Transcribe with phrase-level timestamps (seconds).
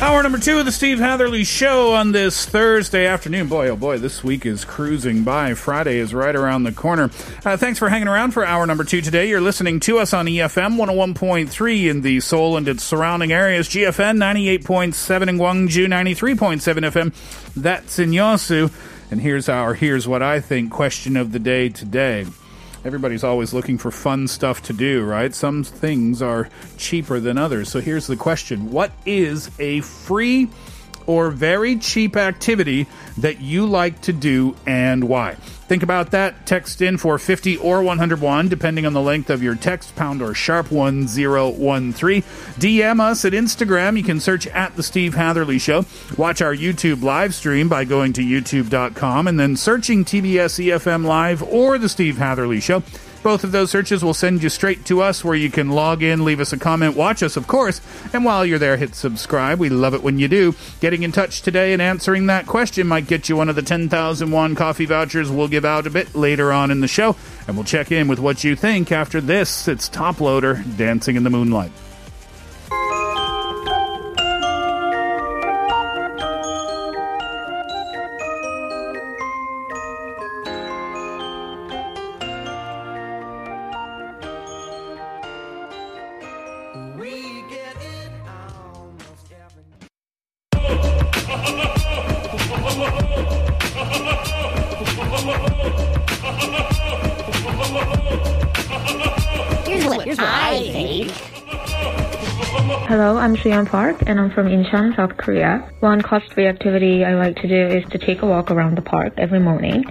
[0.00, 3.48] Hour number two of the Steve Hatherly Show on this Thursday afternoon.
[3.48, 5.54] Boy, oh boy, this week is cruising by.
[5.54, 7.10] Friday is right around the corner.
[7.44, 9.28] Uh, thanks for hanging around for hour number two today.
[9.28, 14.18] You're listening to us on EFM 101.3 in the Seoul and its surrounding areas, GFN
[14.18, 17.54] 98.7 in Gwangju, 93.7 FM.
[17.54, 18.72] That's in Yosu.
[19.10, 22.24] And here's our Here's What I Think question of the day today.
[22.84, 25.34] Everybody's always looking for fun stuff to do, right?
[25.34, 27.70] Some things are cheaper than others.
[27.70, 30.48] So here's the question What is a free
[31.08, 35.34] or very cheap activity that you like to do and why?
[35.68, 36.46] Think about that.
[36.46, 40.32] Text in for 50 or 101, depending on the length of your text, pound or
[40.34, 42.22] sharp 1013.
[42.22, 43.96] DM us at Instagram.
[43.98, 45.84] You can search at The Steve Hatherly Show.
[46.16, 51.42] Watch our YouTube live stream by going to youtube.com and then searching TBS EFM Live
[51.42, 52.82] or The Steve Hatherly Show.
[53.22, 56.24] Both of those searches will send you straight to us where you can log in,
[56.24, 57.80] leave us a comment, watch us, of course.
[58.12, 59.58] And while you're there, hit subscribe.
[59.58, 60.54] We love it when you do.
[60.80, 64.30] Getting in touch today and answering that question might get you one of the 10,000
[64.30, 67.16] won coffee vouchers we'll give out a bit later on in the show.
[67.46, 69.68] And we'll check in with what you think after this.
[69.68, 71.72] It's Toploader Dancing in the Moonlight.
[102.86, 105.70] Hello, I'm Suyeon Park, and I'm from Incheon, South Korea.
[105.80, 109.12] One cost-free activity I like to do is to take a walk around the park
[109.18, 109.84] every morning.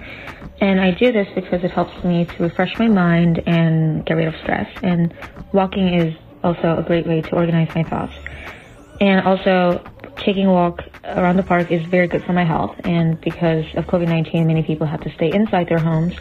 [0.60, 4.26] And I do this because it helps me to refresh my mind and get rid
[4.26, 4.68] of stress.
[4.82, 5.14] And
[5.52, 8.14] walking is also a great way to organize my thoughts.
[9.00, 9.84] And also,
[10.16, 12.74] taking a walk around the park is very good for my health.
[12.82, 16.16] And because of COVID-19, many people have to stay inside their homes.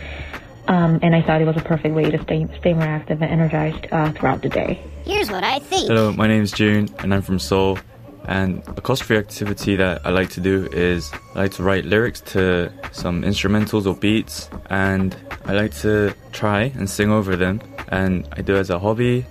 [0.68, 3.32] Um, and I thought it was a perfect way to stay, stay more active and
[3.32, 4.82] energized uh, throughout the day.
[5.06, 5.88] Here's what I think.
[5.88, 7.78] Hello, my name is June and I'm from Seoul.
[8.26, 12.20] And a cost-free activity that I like to do is I like to write lyrics
[12.34, 17.62] to some instrumentals or beats, and I like to try and sing over them.
[17.88, 19.26] And I do it as a hobby.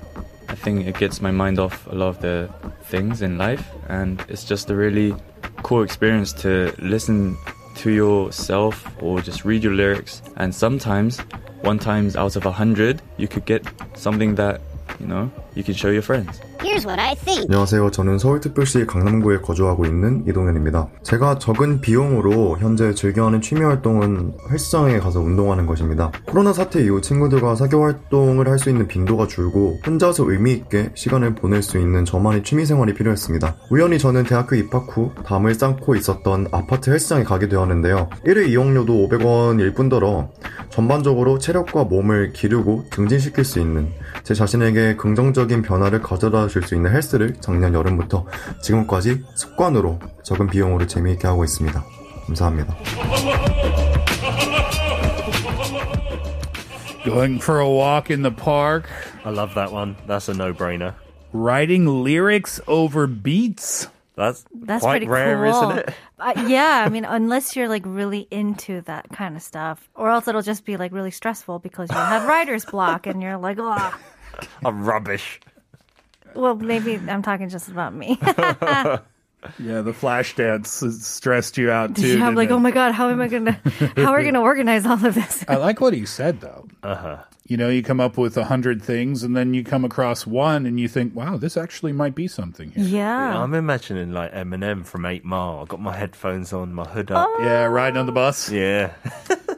[0.49, 2.49] I think it gets my mind off a lot of the
[2.85, 5.15] things in life, and it's just a really
[5.63, 7.37] cool experience to listen
[7.77, 10.23] to yourself or just read your lyrics.
[10.37, 11.19] And sometimes,
[11.63, 14.61] one times out of a hundred, you could get something that
[15.01, 16.41] you know you can show your friends.
[16.63, 17.47] Here's what I think.
[17.49, 17.91] 안녕하세요.
[17.91, 20.89] 저는 서울특별시 강남구에 거주하고 있는 이동현입니다.
[21.03, 26.11] 제가 적은 비용으로 현재 즐겨하는 취미 활동은 헬스장에 가서 운동하는 것입니다.
[26.27, 31.35] 코로나 사태 이후 친구들과 사교 활동을 할 수 있는 빈도가 줄고 혼자서 의미 있게 시간을
[31.35, 33.55] 보낼 수 있는 저만의 취미 생활이 필요했습니다.
[33.71, 38.09] 우연히 저는 대학교 입학 후 담을 쌓고 있었던 아파트 헬스장에 가게 되었는데요.
[38.27, 40.31] 1회 이용료도 500원일 뿐더러
[40.71, 43.89] 전반적으로 체력과 몸을 기르고 증진시킬 수 있는
[44.25, 48.26] 제 자신에게 긍정적 인 변화를 가져다 줄 수 있는 헬스를 작년 여름부터
[48.62, 51.84] 지금까지 습관으로 적은 비용으로 재미있게 하고 있습니다.
[52.28, 52.76] 감사합니다.
[57.04, 58.88] Going for a walk in the park,
[59.26, 59.96] I love that one.
[60.08, 60.94] That's a no-brainer.
[61.34, 63.88] writing lyrics over beats.
[64.16, 65.72] That's, That's quite pretty rare, cool.
[65.72, 65.94] isn't it?
[66.20, 70.28] Uh, yeah, I mean, unless you're like really into that kind of stuff, or else
[70.28, 73.98] it'll just be like really stressful because you'll have writer's block and you're like, oh.
[74.65, 75.41] I'm rubbish.
[76.35, 78.19] Well, maybe I'm talking just about me.
[79.59, 82.19] Yeah, the flash dance stressed you out too.
[82.19, 82.53] Yeah, I'm like, it?
[82.53, 83.53] oh my god, how am I gonna,
[83.97, 85.45] how are we gonna organize all of this?
[85.49, 86.67] I like what he said though.
[86.83, 87.19] Uh huh.
[87.47, 90.67] You know, you come up with a hundred things, and then you come across one,
[90.67, 92.85] and you think, "Wow, this actually might be something." Here.
[92.85, 93.41] Yeah.
[93.41, 95.61] I'm imagining like Eminem from Eight Mile.
[95.61, 97.29] I've got my headphones on, my hood up.
[97.39, 98.51] Yeah, riding on the bus.
[98.51, 98.95] Yeah.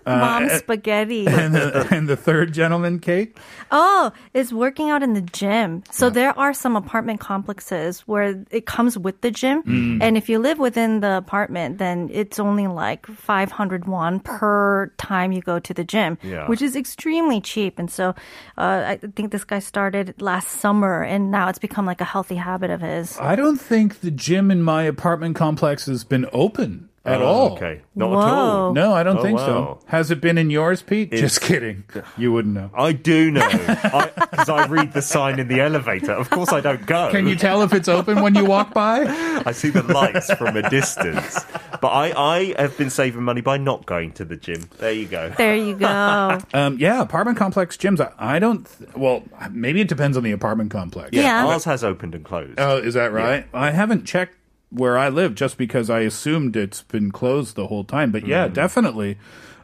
[0.08, 1.26] Mom Uh, spaghetti.
[1.28, 3.37] and, the, and the third gentleman, Kate.
[3.70, 5.82] Oh, is working out in the gym.
[5.90, 9.62] So there are some apartment complexes where it comes with the gym.
[9.64, 10.02] Mm.
[10.02, 15.32] And if you live within the apartment, then it's only like 500 won per time
[15.32, 16.46] you go to the gym, Yeah.
[16.49, 17.78] which is extremely cheap.
[17.78, 18.14] And so
[18.56, 22.37] uh, I think this guy started last summer and now it's become like a healthy
[22.37, 23.19] habit of his.
[23.20, 27.52] I don't think the gym in my apartment complex has been open at Oh, all.
[27.56, 27.81] okay.
[27.94, 28.72] Not at all?
[28.72, 29.46] No, I don't Oh, think wow.
[29.46, 29.81] so.
[29.87, 31.12] Has it been in yours, Pete?
[31.12, 31.84] It's- Just kidding.
[32.16, 32.70] You wouldn't know.
[32.75, 36.12] I do know because I, read the sign in the elevator.
[36.12, 37.10] Of course, I don't go.
[37.10, 39.05] Can you tell if it's open when you walk by?
[39.46, 41.44] I see the lights from a distance.
[41.81, 44.69] But I, I have been saving money by not going to the gym.
[44.78, 45.32] There you go.
[45.37, 46.38] There you go.
[46.54, 48.00] Um, yeah, apartment complex gyms.
[48.00, 48.66] I, I don't.
[48.78, 51.11] Th- well, maybe it depends on the apartment complex.
[51.12, 52.58] Yeah, ours has opened and closed.
[52.58, 53.46] Oh, is that right?
[53.54, 54.34] I haven't checked
[54.69, 58.12] where I live just because I assumed it's been closed the whole time.
[58.12, 58.54] But yeah, Mm.
[58.54, 59.18] definitely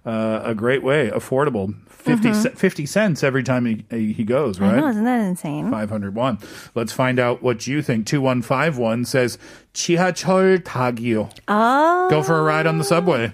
[0.05, 1.75] uh, a great way, affordable.
[1.89, 2.33] 50, Mhm.
[2.55, 4.89] ce- 50 cents every time he, he goes, I know, right?
[4.91, 5.69] isn't that insane?
[5.69, 6.37] 501.
[6.73, 8.05] Let's find out what you think.
[8.07, 9.37] 2151 says,
[9.73, 11.29] 지하철 타기요.
[11.49, 12.07] Oh.
[12.09, 13.33] Go for a ride on the subway.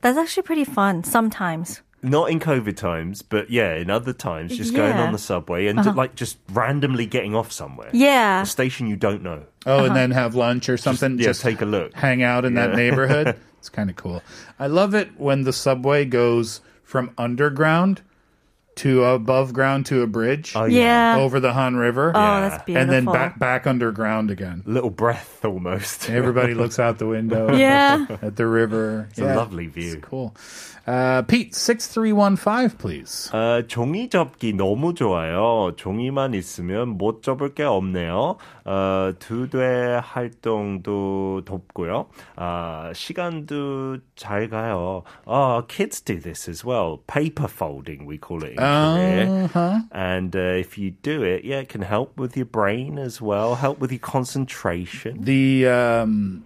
[0.00, 1.82] That's actually pretty fun sometimes.
[2.03, 5.79] Not in COVID times, but yeah, in other times, just going on the subway and
[5.79, 5.93] Uh-huh.
[5.95, 7.89] like just randomly getting off somewhere.
[7.93, 8.41] Yeah.
[8.41, 9.43] A station you don't know.
[9.65, 11.17] Oh, and then have lunch or something.
[11.17, 11.93] yeah, take a look.
[11.93, 13.37] Hang out in that neighborhood.
[13.59, 14.21] It's kind of cool.
[14.59, 18.01] I love it when the subway goes from underground
[18.75, 20.53] to above ground to a bridge.
[20.55, 21.15] Oh, yeah.
[21.15, 21.21] Yeah.
[21.23, 22.11] Over the Han River.
[22.13, 22.81] Oh, that's beautiful.
[22.81, 24.63] And then back back underground again.
[24.65, 26.09] Little breath almost.
[26.09, 27.55] Everybody looks out the window.
[27.55, 28.05] Yeah.
[28.21, 29.07] At the river.
[29.11, 29.97] It's a lovely view.
[30.01, 30.35] cool.
[30.86, 33.30] Uh, Pete, 6315, please.
[33.32, 35.72] 어, 종이 접기 너무 좋아요.
[35.76, 38.36] 종이만 있으면 못 접을 게 없네요.
[38.64, 42.06] 어, 두뇌 활동도 돕고요.
[42.36, 45.02] 아, 시간도 잘 가요.
[45.26, 46.98] 어, kids do this as well.
[47.06, 49.44] Paper folding, we call it in Korea.
[49.44, 49.80] Uh-huh.
[49.92, 53.56] And uh, if you do it, yeah, it can help with your brain as well,
[53.56, 55.22] help with your concentration.
[55.22, 56.44] The um,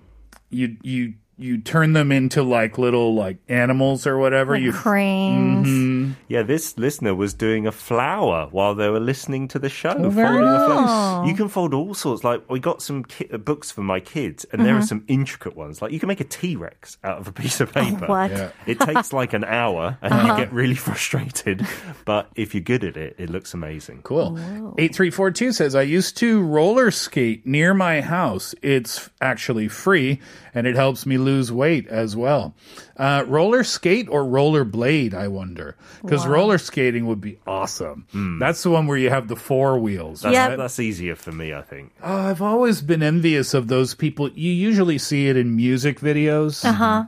[0.50, 4.54] you you you turn them into like little like animals or whatever.
[4.54, 5.68] Like you cranes.
[5.68, 6.16] Mhm.
[6.28, 9.94] Yeah, this listener was doing a flower while they were listening to the show.
[9.98, 11.25] Oh, very folding a flower.
[11.28, 12.24] You can fold all sorts.
[12.24, 14.88] Like we got some ki- uh, books for my kids, and there are Mhm.
[14.88, 15.81] some intricate ones.
[15.81, 18.07] Like you can make a T Rex out of a piece of paper.
[18.07, 18.31] what?
[18.31, 18.50] Yeah.
[18.66, 20.28] It takes like an hour, and Uh-huh.
[20.34, 21.66] you get really frustrated.
[22.06, 24.00] But if you're good at it, it looks amazing.
[24.04, 24.38] Cool.
[24.80, 28.56] 8342 says, I used to roller skate near my house.
[28.62, 30.19] It's actually free
[30.54, 32.56] and it helps me lose weight as well.
[32.95, 35.75] Uh, roller skate or roller blade, I wonder.
[36.01, 36.31] Because Wow.
[36.31, 38.06] roller skating would be awesome.
[38.39, 40.21] That's the one where you have the four wheels.
[40.21, 40.56] That's, right?
[40.57, 41.91] that's easier for me, I think.
[42.03, 44.29] Oh, I've always been envious of those people.
[44.29, 46.63] You usually see it in music videos.
[46.65, 47.03] Uh huh.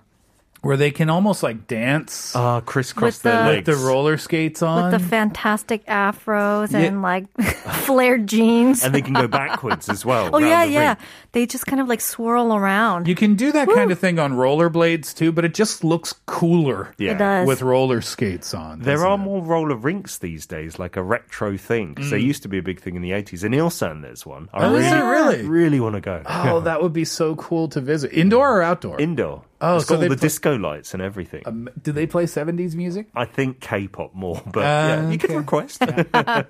[0.62, 2.36] Where they can almost like dance.
[2.36, 4.92] Ah, crisscross With their the- with the roller skates on.
[4.92, 6.80] With the fantastic afros Yeah.
[6.80, 8.84] and like flared jeans.
[8.84, 10.28] And they can go backwards as well.
[10.34, 10.88] oh round yeah, the yeah.
[10.90, 11.00] rink.
[11.32, 13.08] They just kind of like swirl around.
[13.08, 16.94] You can do that kind of thing on rollerblades too, but it just looks cooler.
[16.98, 17.12] Yeah.
[17.12, 17.48] It does.
[17.48, 18.80] With roller skates on.
[18.82, 19.18] There doesn't are it?
[19.20, 21.94] more roller rinks these days, like a retro thing.
[21.94, 22.24] Because there Mm.
[22.24, 23.44] used to be a big thing in the 80s.
[23.44, 24.50] In Ilsan, there's one.
[24.54, 25.42] I Oh, is really, it really?
[25.48, 26.22] really want to go.
[26.26, 28.12] Oh, that would be so cool to visit.
[28.12, 29.00] Indoor or outdoor?
[29.00, 29.44] Indoor.
[29.62, 31.44] Oh, it's so got all the disco lights and everything.
[31.46, 33.08] Um, do they play 70s music?
[33.14, 35.82] I think K-pop more, but Uh, yeah, you could request.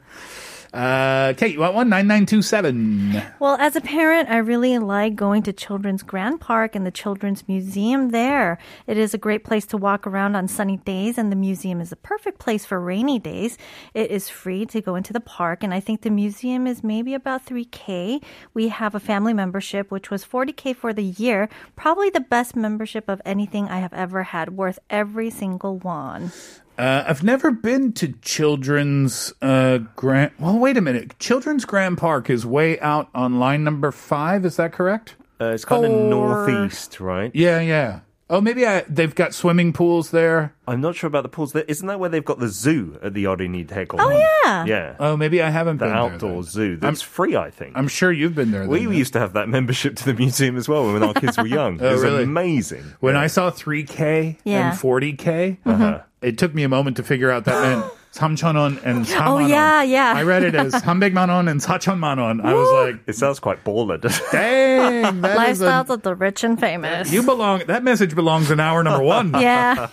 [0.73, 1.89] Uh, Kate, you want one?
[1.89, 3.21] 9927.
[3.39, 7.47] Well, as a parent, I really like going to Children's Grand Park and the Children's
[7.47, 8.59] Museum there.
[8.85, 11.91] It is a great place to walk around on sunny days, and the museum is
[11.91, 13.57] a perfect place for rainy days.
[13.95, 17.15] It is free to go into the park, and I think the museum is maybe
[17.15, 18.21] about 3K.
[18.53, 21.49] We have a family membership, which was 40K for the year.
[21.75, 26.31] Probably the best membership of anything I have ever had, worth every single one.
[26.79, 30.31] Uh, I've never been to Children's uh, Grand.
[30.39, 31.19] Well, wait a minute.
[31.19, 34.45] Children's Grand Park is way out on line number five.
[34.45, 35.15] Is that correct?
[35.41, 37.31] Uh, it's kind of Or- northeast, right?
[37.35, 37.99] Yeah, yeah.
[38.31, 40.53] Oh, maybe I, they've got swimming pools there.
[40.67, 41.51] I'm not sure about the pools.
[41.53, 43.99] There- Isn't that where they've got the zoo at the Oddini Hegel?
[43.99, 44.65] Oh, yeah.
[44.65, 44.95] Yeah.
[44.99, 45.97] Oh, maybe I haven't been there.
[46.03, 46.77] the been outdoor zoo.
[46.77, 47.75] That's free, I think.
[47.75, 48.67] I'm sure you've been there.
[48.67, 51.37] we then, used to have that membership to the museum as well when our kids
[51.37, 51.81] were young.
[51.81, 52.23] Oh, it was really?
[52.23, 52.83] amazing.
[52.99, 54.69] When I saw 3K Yeah.
[54.71, 56.01] and 40K, Uh-huh.
[56.21, 59.48] it took me a moment to figure out that meant 3,000원 and 4만 Oh, 원.
[59.48, 60.12] yeah, yeah.
[60.14, 62.40] I read it as 300만 원 and 4천만 원.
[62.44, 64.00] I was like, It sounds quite baller.
[64.00, 64.30] doesn't it?
[64.32, 67.10] dang, that is a, Lifestyles of the rich and famous.
[67.10, 67.62] you belong.
[67.66, 69.32] That message belongs in hour number one.
[69.34, 69.88] yeah.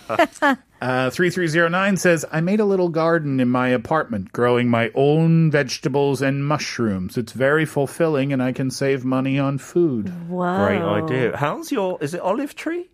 [0.82, 6.20] Uh, 3309 says, I made a little garden in my apartment, growing my own vegetables
[6.22, 7.16] and mushrooms.
[7.16, 10.10] It's very fulfilling and I can save money on food.
[10.28, 10.66] Whoa.
[10.66, 11.36] Great idea.
[11.36, 11.98] How's your?
[12.00, 12.90] Is it olive tree?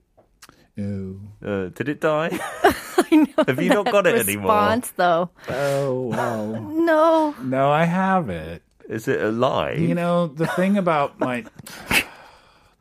[0.76, 1.20] Ew.
[1.46, 2.30] Uh, did it die?
[2.64, 4.52] I know Have you not got it anymore?
[4.52, 5.30] response, though.
[5.50, 6.70] Oh.
[6.84, 7.34] No.
[7.42, 8.62] No, I have it.
[8.90, 9.80] Is it alive?
[9.80, 11.46] You know, the thing about my,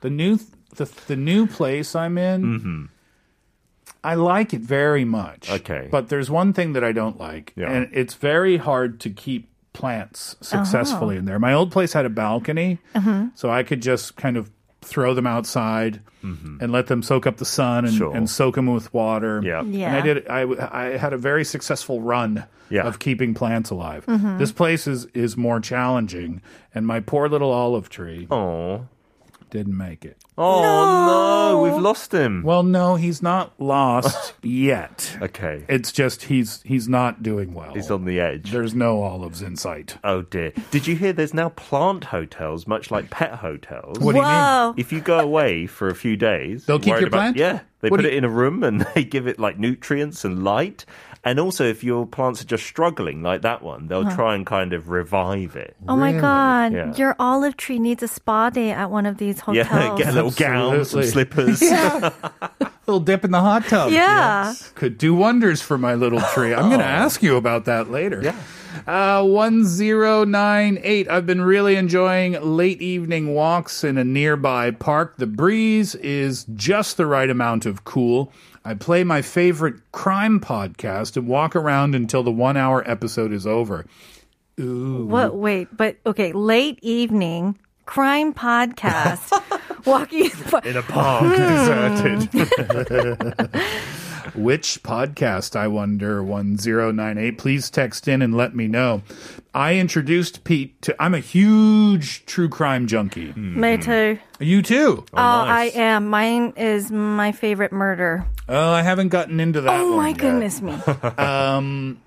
[0.00, 0.38] the new,
[0.74, 2.84] the, the new place I'm in, Mm-hmm.
[4.04, 5.48] I like it very much.
[5.48, 5.86] Okay.
[5.88, 7.70] But there's one thing that I don't like, Yeah.
[7.70, 11.38] and it's very hard to keep plants successfully in there.
[11.38, 12.78] My old place had a balcony,
[13.36, 14.50] so I could just kind of
[14.82, 17.98] throw them outside and let them soak up the sun and, Mm-hmm.
[17.98, 18.14] Sure.
[18.16, 19.40] and soak them with water.
[19.44, 19.60] Yeah.
[19.60, 19.96] And Yeah.
[19.96, 20.28] I did.
[20.28, 22.82] I, I had a very successful run Yeah.
[22.84, 24.04] of keeping plants alive.
[24.38, 26.40] This place is is more challenging,
[26.74, 28.86] and my poor little olive tree Oh.
[29.52, 30.16] Didn't make it.
[30.36, 31.62] Oh no.
[31.62, 32.42] we've lost him.
[32.42, 35.16] Well, no, he's not lost yet.
[35.22, 35.64] Okay.
[35.68, 37.74] It's just he's he's not doing well.
[37.74, 38.50] He's on the edge.
[38.50, 39.98] There's no olives in sight.
[40.02, 40.52] Oh dear.
[40.70, 43.98] Did you hear there's now plant hotels, much like pet hotels?
[44.00, 44.74] What do you mean?
[44.78, 47.36] If you go away for a few days, They'll keep worried your about- plant?
[47.36, 49.58] Yeah, they What put do it you- in a room and they give it like
[49.58, 50.86] nutrients and light.
[51.24, 54.72] And also, if your plants are just struggling like that one, they'll try and kind
[54.72, 55.76] of revive it.
[55.86, 56.72] Oh my God.
[56.72, 56.96] Yeah.
[56.96, 59.68] Your olive tree needs a spa day at one of these hotels.
[59.70, 61.62] Yeah, get a little gown, some slippers.
[61.72, 62.10] Yeah.
[62.86, 63.92] little dip in the hot tub.
[63.92, 64.52] Yeah.
[64.74, 66.52] Could do wonders for my little tree.
[66.52, 66.88] I'm going to oh.
[66.88, 68.20] ask you about that later.
[68.20, 68.36] Yeah.
[68.86, 71.08] Uh, 1098.
[71.08, 75.16] I've been really enjoying late evening walks in a nearby park.
[75.16, 78.32] The breeze is just the right amount of cool.
[78.64, 83.46] I play my favorite crime podcast and walk around until the one hour episode is
[83.46, 83.86] over.
[84.60, 85.06] Ooh.
[85.06, 85.34] What?
[85.34, 89.32] Wait, but okay, late evening crime podcast.
[89.86, 90.62] walking in the.
[90.64, 91.36] In a park,
[92.28, 93.88] deserted.
[94.34, 96.22] Which podcast, I wonder?
[96.22, 97.36] 1098.
[97.36, 99.02] Please text in and let me know.
[99.54, 103.34] I introduced Pete to, I'm a huge true crime junkie.
[103.34, 104.18] Me too.
[104.40, 105.04] You too.
[105.12, 106.08] Oh, I am.
[106.08, 108.24] Mine is my favorite murder.
[108.48, 110.18] Oh, I haven't gotten into that oh one my yet.
[110.18, 110.78] goodness me.
[111.18, 112.00] Um,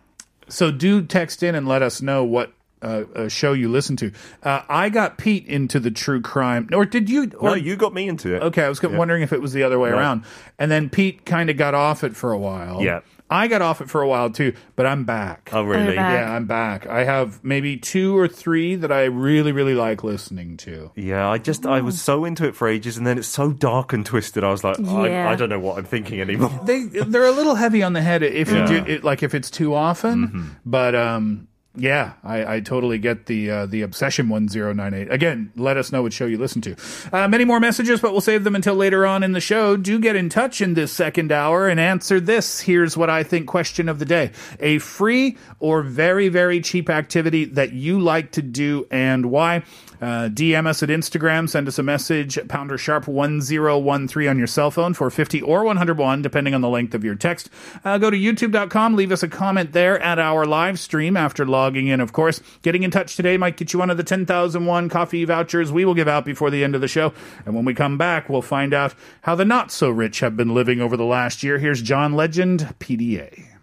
[0.47, 2.51] so do text in and let us know what
[2.81, 4.11] uh, uh, show you listen to.
[4.43, 7.31] Uh, I got Pete into the true crime, or did you?
[7.39, 8.41] Or, no, you got me into it.
[8.43, 8.89] Okay, I was Yeah.
[8.95, 9.97] wondering if it was the other way No.
[9.97, 10.23] around.
[10.59, 12.81] And then Pete kind of got off it for a while.
[12.81, 12.99] Yeah.
[13.27, 15.49] I got off it for a while too, but I'm back.
[15.51, 15.95] Oh, really?
[15.95, 16.13] Back.
[16.13, 16.85] Yeah, I'm back.
[16.85, 20.91] I have maybe two or three that I really, really like listening to.
[20.95, 23.93] Yeah, I just I was so into it for ages, and then it's so dark
[23.93, 24.43] and twisted.
[24.43, 25.27] I was like, Yeah.
[25.27, 26.51] I, I don't know what I'm thinking anymore.
[26.65, 29.49] They they're a little heavy on the head if you do it, like if it's
[29.49, 30.57] too often.
[30.63, 35.11] But um, yeah, I, I totally get the uh, the obsession one zero nine eight.
[35.11, 36.75] Again, let us know what show you listen to.
[37.11, 39.75] Uh, many more messages, but we'll save them until later on in the show.
[39.77, 42.61] Do get in touch in this second hour and answer this.
[42.61, 47.45] Here's what I think question of the day: a free or very very cheap activity
[47.45, 49.63] that you like to do and why.
[50.01, 54.71] Uh, DM us at Instagram, send us a message, pounder sharp 1013 on your cell
[54.71, 57.49] phone for 50 or 101, depending on the length of your text.
[57.83, 61.87] Uh, go to youtube.com, leave us a comment there at our live stream after logging
[61.87, 62.41] in, of course.
[62.61, 65.95] Getting in touch today might get you one of the 10,001 coffee vouchers we will
[65.95, 67.11] give out before the end of the show.
[67.43, 68.93] And when we come back, we'll find out
[69.23, 71.57] how the not so rich have been living over the last year.
[71.57, 73.54] Here's John Legend, PDA.